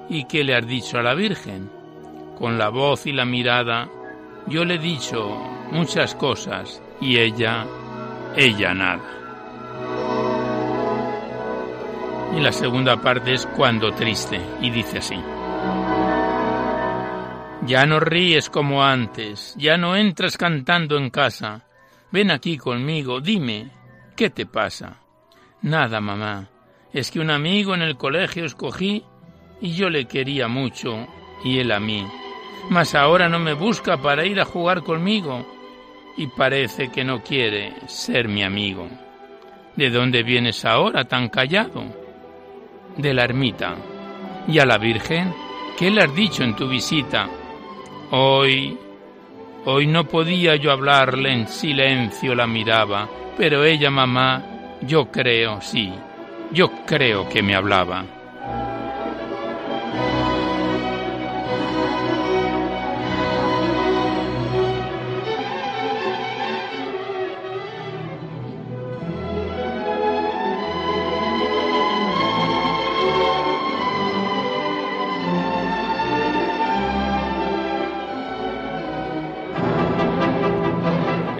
[0.09, 1.69] ¿Y qué le has dicho a la Virgen?
[2.39, 3.87] Con la voz y la mirada
[4.47, 5.27] yo le he dicho
[5.71, 7.65] muchas cosas y ella,
[8.35, 9.03] ella nada.
[12.35, 15.15] Y la segunda parte es cuando triste y dice así.
[17.65, 21.65] Ya no ríes como antes, ya no entras cantando en casa.
[22.11, 23.71] Ven aquí conmigo, dime,
[24.15, 25.01] ¿qué te pasa?
[25.61, 26.47] Nada, mamá.
[26.93, 29.03] Es que un amigo en el colegio escogí
[29.59, 31.05] y yo le quería mucho
[31.43, 32.07] y él a mí
[32.69, 35.45] mas ahora no me busca para ir a jugar conmigo
[36.17, 38.87] y parece que no quiere ser mi amigo.
[39.75, 41.83] ¿De dónde vienes ahora tan callado?
[42.97, 43.75] De la ermita.
[44.47, 45.33] ¿Y a la Virgen?
[45.77, 47.29] ¿Qué le has dicho en tu visita?
[48.11, 48.77] Hoy...
[49.69, 54.41] Hoy no podía yo hablarle, en silencio la miraba, pero ella, mamá,
[54.81, 55.91] yo creo, sí,
[56.53, 58.16] yo creo que me hablaba.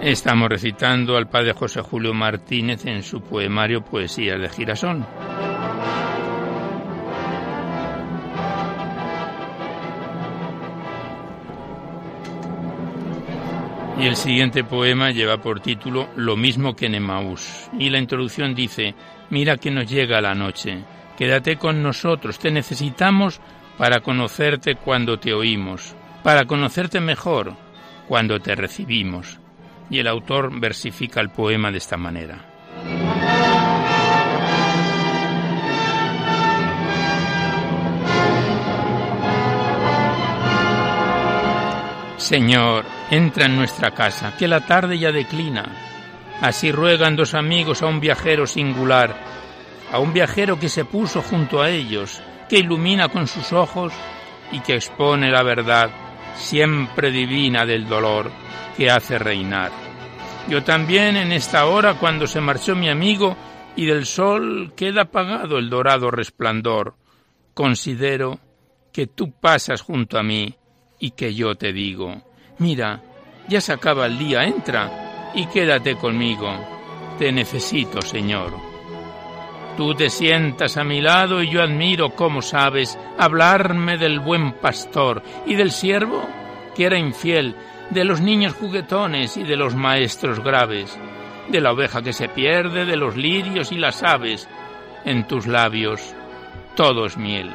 [0.08, 5.04] Estamos recitando al padre José Julio Martínez en su poemario Poesías de Girasol.
[14.00, 17.06] Y el siguiente poema lleva por título Lo mismo que en
[17.78, 18.94] Y la introducción dice,
[19.28, 20.84] mira que nos llega la noche,
[21.18, 23.42] quédate con nosotros, te necesitamos
[23.76, 27.52] para conocerte cuando te oímos, para conocerte mejor,
[28.08, 29.38] cuando te recibimos.
[29.90, 32.44] Y el autor versifica el poema de esta manera.
[42.18, 45.64] Señor, entra en nuestra casa, que la tarde ya declina.
[46.42, 49.16] Así ruegan dos amigos a un viajero singular,
[49.90, 53.92] a un viajero que se puso junto a ellos, que ilumina con sus ojos
[54.52, 55.90] y que expone la verdad
[56.38, 58.30] siempre divina del dolor
[58.76, 59.70] que hace reinar.
[60.48, 63.36] Yo también en esta hora cuando se marchó mi amigo
[63.76, 66.94] y del sol queda apagado el dorado resplandor,
[67.52, 68.38] considero
[68.92, 70.54] que tú pasas junto a mí
[70.98, 72.22] y que yo te digo,
[72.58, 73.02] mira,
[73.48, 76.48] ya se acaba el día, entra y quédate conmigo.
[77.18, 78.67] Te necesito, Señor.
[79.78, 85.22] Tú te sientas a mi lado y yo admiro cómo sabes hablarme del buen pastor
[85.46, 86.28] y del siervo
[86.74, 87.54] que era infiel,
[87.90, 90.98] de los niños juguetones y de los maestros graves,
[91.48, 94.48] de la oveja que se pierde, de los lirios y las aves.
[95.04, 96.12] En tus labios
[96.74, 97.52] todo es miel.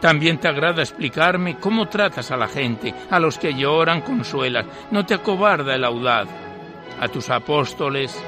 [0.00, 5.06] También te agrada explicarme cómo tratas a la gente, a los que lloran consuelas, no
[5.06, 6.26] te acobarda el audaz.
[6.98, 8.20] A tus apóstoles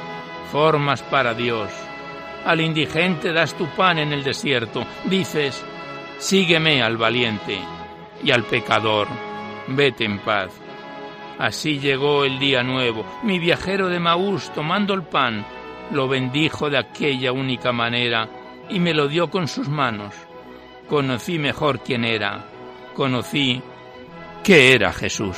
[0.53, 1.86] formas para Dios.
[2.47, 5.65] Al indigente das tu pan en el desierto, dices,
[6.19, 7.59] sígueme al valiente,
[8.23, 9.09] y al pecador,
[9.67, 10.59] vete en paz.
[11.39, 13.05] Así llegó el día nuevo.
[13.23, 15.45] Mi viajero de Maús, tomando el pan,
[15.91, 18.29] lo bendijo de aquella única manera
[18.71, 20.15] y me lo dio con sus manos
[20.89, 22.45] conocí mejor quién era,
[22.95, 23.63] conocí
[24.43, 25.37] que era Jesús.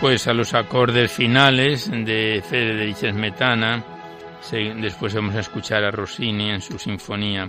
[0.00, 3.84] Pues a los acordes finales de Federici Smetana.
[4.80, 7.48] Después vamos a escuchar a Rossini en su sinfonía.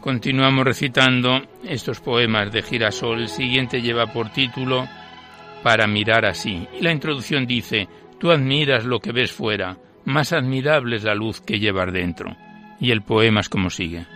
[0.00, 3.20] Continuamos recitando estos poemas de Girasol.
[3.20, 4.88] El siguiente lleva por título
[5.62, 6.66] Para mirar así.
[6.78, 7.86] Y la introducción dice,
[8.18, 12.34] tú admiras lo que ves fuera, más admirable es la luz que llevas dentro.
[12.80, 14.06] Y el poema es como sigue.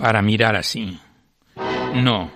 [0.00, 0.98] Para mirar así.
[1.94, 2.30] No,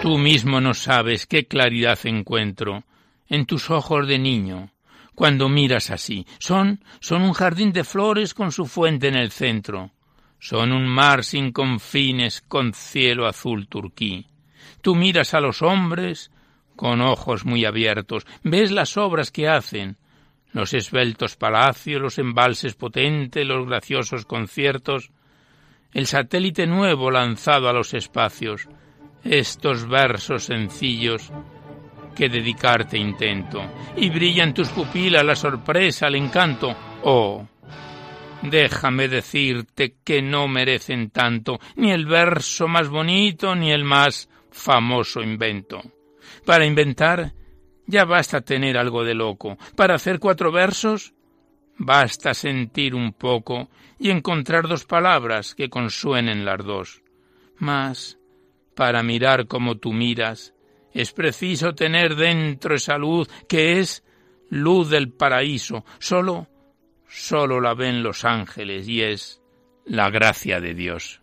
[0.00, 2.84] tú mismo no sabes qué claridad encuentro
[3.28, 4.70] en tus ojos de niño
[5.14, 6.26] cuando miras así.
[6.38, 9.90] Son, son un jardín de flores con su fuente en el centro.
[10.38, 14.26] Son un mar sin confines con cielo azul turquí.
[14.80, 16.30] Tú miras a los hombres
[16.74, 19.96] con ojos muy abiertos, ves las obras que hacen,
[20.52, 25.10] los esbeltos palacios, los embalses potentes, los graciosos conciertos,
[25.92, 28.68] el satélite nuevo lanzado a los espacios,
[29.24, 31.32] estos versos sencillos
[32.14, 33.62] que dedicarte intento,
[33.96, 36.74] y brilla en tus pupilas la sorpresa, el encanto.
[37.02, 37.46] Oh,
[38.42, 45.20] déjame decirte que no merecen tanto ni el verso más bonito ni el más famoso
[45.20, 45.80] invento.
[46.44, 47.32] Para inventar
[47.86, 49.56] ya basta tener algo de loco.
[49.74, 51.14] Para hacer cuatro versos
[51.78, 53.68] Basta sentir un poco
[53.98, 57.02] y encontrar dos palabras que consuenen las dos.
[57.56, 58.18] Mas,
[58.74, 60.54] para mirar como tú miras,
[60.92, 64.04] es preciso tener dentro esa luz que es
[64.50, 65.84] luz del paraíso.
[65.98, 66.48] Solo,
[67.08, 69.40] solo la ven los ángeles y es
[69.84, 71.22] la gracia de Dios.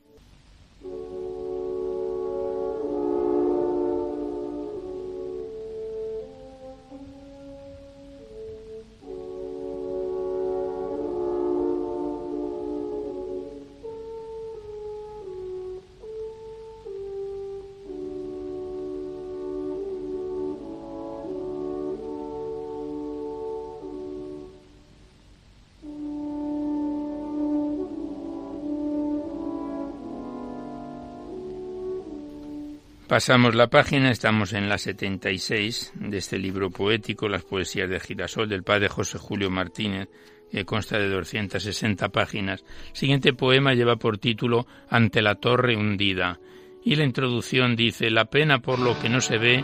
[33.15, 38.49] Pasamos la página, estamos en la 76 de este libro poético, Las poesías de Girasol,
[38.49, 40.09] del padre José Julio Martínez,
[40.51, 42.65] que consta de 260 páginas.
[42.89, 46.41] El siguiente poema lleva por título Ante la torre hundida,
[46.83, 49.63] y la introducción dice, La pena por lo que no se ve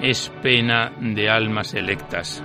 [0.00, 2.40] es pena de almas electas.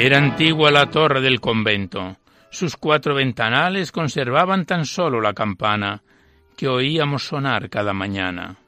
[0.00, 2.18] Era antigua la torre del convento.
[2.50, 6.04] Sus cuatro ventanales conservaban tan solo la campana
[6.56, 8.58] que oíamos sonar cada mañana.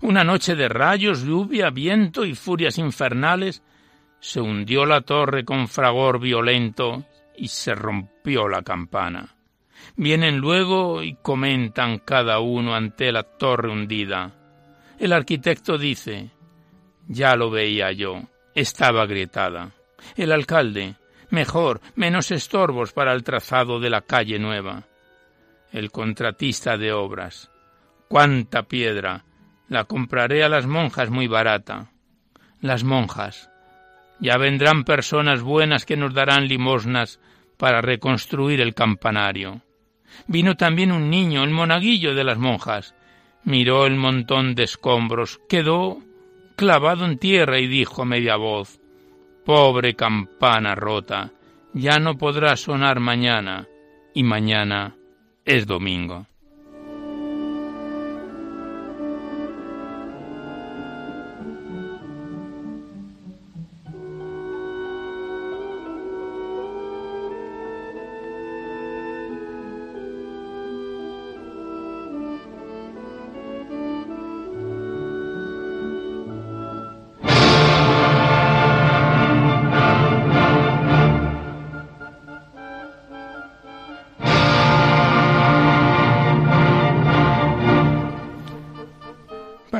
[0.00, 3.62] Una noche de rayos, lluvia, viento y furias infernales,
[4.18, 7.04] se hundió la torre con fragor violento
[7.36, 9.36] y se rompió la campana.
[9.94, 14.32] Vienen luego y comentan cada uno ante la torre hundida.
[14.98, 16.30] El arquitecto dice,
[17.08, 18.22] ya lo veía yo,
[18.54, 19.72] estaba agrietada.
[20.16, 20.96] El alcalde,
[21.30, 24.84] mejor, menos estorbos para el trazado de la calle nueva.
[25.72, 27.50] El contratista de obras,
[28.08, 29.24] cuánta piedra,
[29.68, 31.92] la compraré a las monjas muy barata.
[32.60, 33.50] Las monjas,
[34.18, 37.20] ya vendrán personas buenas que nos darán limosnas
[37.56, 39.62] para reconstruir el campanario.
[40.26, 42.94] Vino también un niño, el monaguillo de las monjas.
[43.44, 45.98] Miró el montón de escombros, quedó
[46.56, 48.80] clavado en tierra y dijo a media voz
[49.48, 51.30] Pobre campana rota,
[51.72, 53.66] ya no podrá sonar mañana,
[54.12, 54.94] y mañana
[55.46, 56.26] es domingo.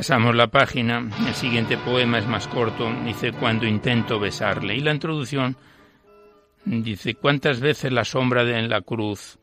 [0.09, 1.07] Pasamos la página.
[1.27, 2.91] El siguiente poema es más corto.
[3.05, 4.75] Dice cuando intento besarle.
[4.75, 5.55] Y la introducción
[6.65, 9.39] dice cuántas veces la sombra de en la cruz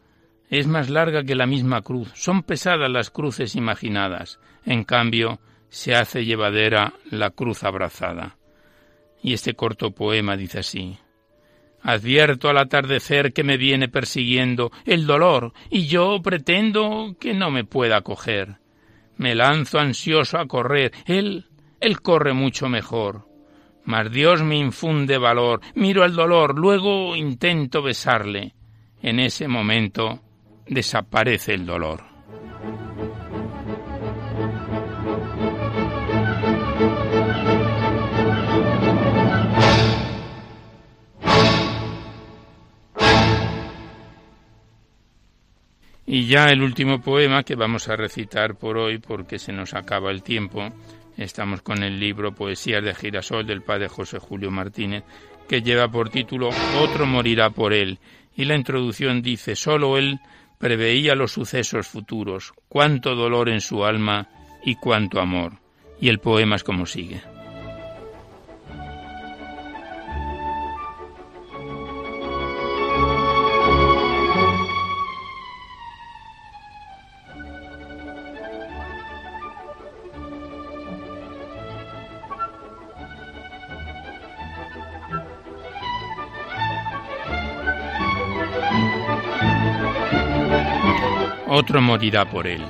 [0.50, 2.12] es más larga que la misma cruz.
[2.16, 4.40] Son pesadas las cruces imaginadas.
[4.66, 5.40] En cambio,
[5.70, 8.36] se hace llevadera la cruz abrazada.
[9.22, 10.98] Y este corto poema dice así.
[11.84, 17.66] Advierto al atardecer que me viene persiguiendo el dolor y yo pretendo que no me
[17.66, 18.65] pueda coger.
[19.18, 20.92] Me lanzo ansioso a correr.
[21.06, 21.46] Él,
[21.80, 23.28] él corre mucho mejor.
[23.84, 25.62] Mas Dios me infunde valor.
[25.76, 28.56] Miro el dolor, luego intento besarle.
[29.02, 30.22] En ese momento
[30.68, 32.15] desaparece el dolor.
[46.16, 50.12] Y ya el último poema que vamos a recitar por hoy porque se nos acaba
[50.12, 50.70] el tiempo.
[51.18, 55.04] Estamos con el libro Poesías de Girasol del padre José Julio Martínez,
[55.50, 58.00] que lleva por título Otro morirá por él.
[58.34, 60.22] Y la introducción dice, solo él
[60.58, 64.30] preveía los sucesos futuros, cuánto dolor en su alma
[64.64, 65.60] y cuánto amor.
[66.00, 67.35] Y el poema es como sigue.
[91.66, 92.64] Otro morirá por él.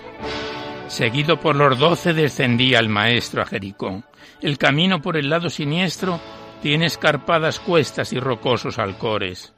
[0.88, 4.04] Seguido por los doce descendía el maestro a Jericó.
[4.42, 6.22] El camino por el lado siniestro
[6.62, 9.54] tiene escarpadas cuestas y rocosos alcores,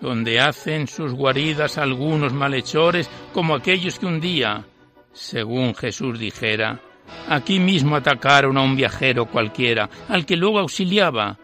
[0.00, 4.64] donde hacen sus guaridas algunos malhechores como aquellos que un día,
[5.12, 6.80] según Jesús dijera,
[7.28, 11.38] aquí mismo atacaron a un viajero cualquiera, al que luego auxiliaba,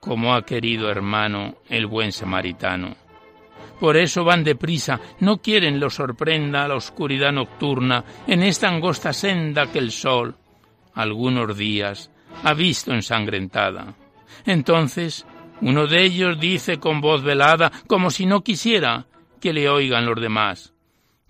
[0.00, 3.07] como ha querido hermano el buen samaritano.
[3.80, 9.70] Por eso van deprisa, no quieren lo sorprenda la oscuridad nocturna en esta angosta senda
[9.70, 10.36] que el sol,
[10.94, 12.10] algunos días,
[12.42, 13.94] ha visto ensangrentada.
[14.44, 15.26] Entonces,
[15.60, 19.06] uno de ellos dice con voz velada, como si no quisiera
[19.40, 20.72] que le oigan los demás.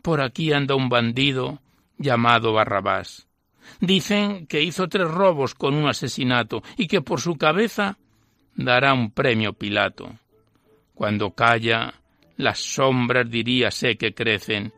[0.02, 1.60] Por aquí anda un bandido
[1.98, 3.26] llamado Barrabás.
[3.80, 7.98] Dicen que hizo tres robos con un asesinato y que por su cabeza
[8.54, 10.12] dará un premio Pilato.
[10.94, 11.94] Cuando calla,
[12.38, 14.72] las sombras diríase que crecen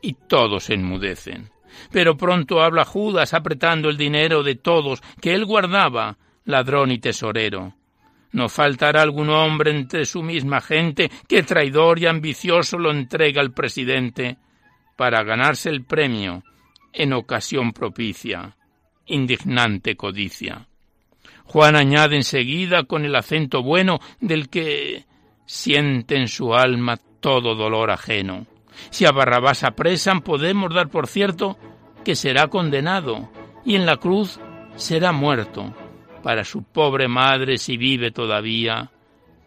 [0.00, 1.50] y todos enmudecen.
[1.92, 7.74] Pero pronto habla Judas apretando el dinero de todos que él guardaba, ladrón y tesorero.
[8.32, 13.52] No faltará algún hombre entre su misma gente que traidor y ambicioso lo entrega al
[13.52, 14.38] presidente
[14.96, 16.42] para ganarse el premio
[16.92, 18.56] en ocasión propicia.
[19.06, 20.66] Indignante codicia.
[21.44, 25.04] Juan añade enseguida con el acento bueno del que
[25.46, 28.46] siente en su alma todo dolor ajeno.
[28.90, 31.56] Si a Barrabás apresan, podemos dar por cierto
[32.04, 33.30] que será condenado
[33.64, 34.40] y en la cruz
[34.76, 35.74] será muerto.
[36.22, 38.90] Para su pobre madre, si vive todavía,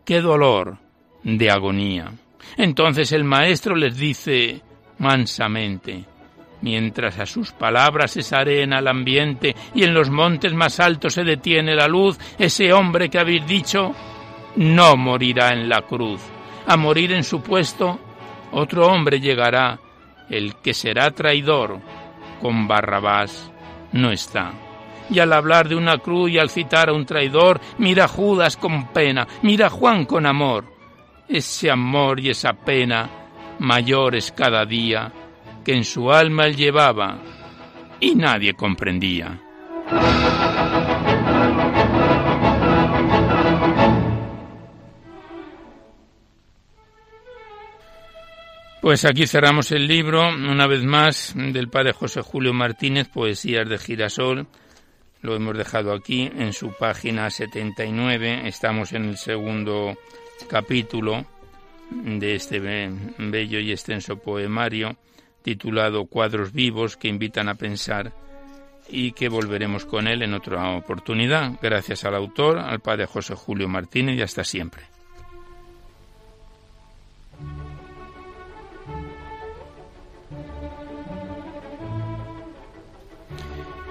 [0.03, 0.77] qué dolor
[1.23, 2.11] de agonía.
[2.57, 4.61] Entonces el maestro les dice
[4.99, 6.05] mansamente,
[6.61, 11.23] mientras a sus palabras es arena el ambiente y en los montes más altos se
[11.23, 13.93] detiene la luz, ese hombre que habéis dicho
[14.55, 16.21] no morirá en la cruz.
[16.67, 17.99] A morir en su puesto
[18.51, 19.79] otro hombre llegará,
[20.29, 21.79] el que será traidor,
[22.41, 23.51] con Barrabás
[23.91, 24.53] no está.
[25.09, 28.87] Y al hablar de una cruz y al citar a un traidor, mira Judas con
[28.87, 30.65] pena, mira Juan con amor.
[31.27, 33.09] Ese amor y esa pena
[33.59, 35.11] mayores cada día
[35.63, 37.17] que en su alma él llevaba
[37.99, 39.39] y nadie comprendía.
[48.85, 53.79] Pues aquí cerramos el libro, una vez más, del padre José Julio Martínez, Poesías de
[53.79, 54.45] Girasol.
[55.23, 58.47] Lo hemos dejado aquí en su página 79.
[58.47, 59.97] Estamos en el segundo
[60.47, 61.25] capítulo
[61.89, 64.95] de este bello y extenso poemario
[65.41, 68.13] titulado Cuadros vivos que invitan a pensar
[68.87, 71.53] y que volveremos con él en otra oportunidad.
[71.59, 74.94] Gracias al autor, al padre José Julio Martínez y hasta siempre.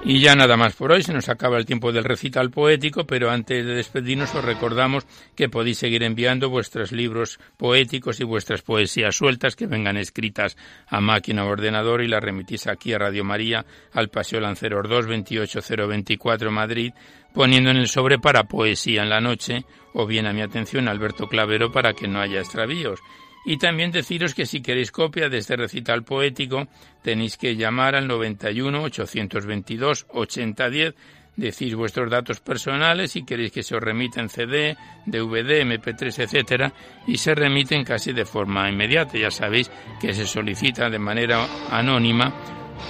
[0.07, 3.31] Y ya nada más por hoy, se nos acaba el tiempo del recital poético, pero
[3.31, 9.15] antes de despedirnos os recordamos que podéis seguir enviando vuestros libros poéticos y vuestras poesías
[9.15, 13.65] sueltas que vengan escritas a máquina o ordenador y las remitís aquí a Radio María,
[13.93, 16.93] al Paseo Lanceros 2, 28024 Madrid,
[17.33, 21.27] poniendo en el sobre para poesía en la noche, o bien a mi atención Alberto
[21.27, 22.99] Clavero para que no haya extravíos.
[23.45, 26.67] Y también deciros que si queréis copia de este recital poético,
[27.03, 30.95] tenéis que llamar al 91 822 8010,
[31.35, 34.75] decís vuestros datos personales si queréis que se os remita en CD,
[35.05, 36.73] DVD, MP3, etcétera,
[37.05, 39.17] y se remiten casi de forma inmediata.
[39.17, 39.69] Ya sabéis
[40.01, 42.33] que se solicita de manera anónima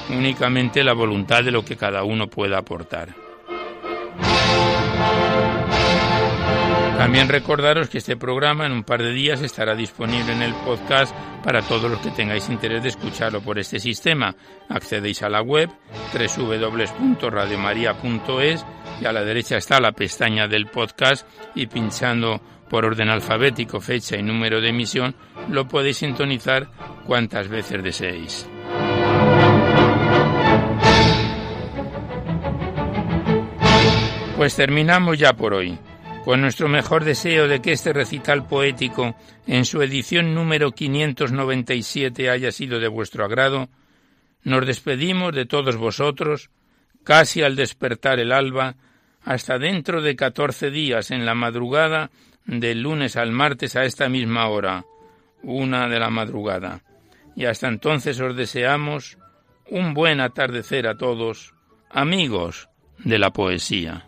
[0.10, 3.25] únicamente la voluntad de lo que cada uno pueda aportar.
[6.98, 11.14] También recordaros que este programa en un par de días estará disponible en el podcast
[11.44, 14.34] para todos los que tengáis interés de escucharlo por este sistema.
[14.70, 15.70] Accedéis a la web
[16.14, 18.66] www.radiomaria.es
[19.02, 22.40] y a la derecha está la pestaña del podcast y pinchando
[22.70, 25.16] por orden alfabético, fecha y número de emisión
[25.50, 26.70] lo podéis sintonizar
[27.06, 28.48] cuantas veces deseéis.
[34.38, 35.78] Pues terminamos ya por hoy.
[36.26, 39.16] Con nuestro mejor deseo de que este recital poético,
[39.46, 43.70] en su edición número 597, haya sido de vuestro agrado,
[44.42, 46.50] nos despedimos de todos vosotros,
[47.04, 48.76] casi al despertar el alba,
[49.24, 52.10] hasta dentro de catorce días en la madrugada
[52.46, 54.84] del lunes al martes a esta misma hora,
[55.44, 56.82] una de la madrugada.
[57.36, 59.20] Y hasta entonces os deseamos
[59.70, 61.54] un buen atardecer a todos,
[61.92, 62.68] amigos
[62.98, 64.08] de la poesía.